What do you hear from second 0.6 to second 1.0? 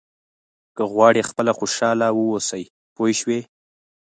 که